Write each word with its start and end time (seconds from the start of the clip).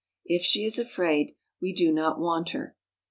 If 0.25 0.41
she 0.41 0.65
is 0.65 0.79
afraid, 0.79 1.35
we 1.61 1.73
do 1.73 1.93
not 1.93 2.19
want 2.19 2.49
her." 2.53 2.75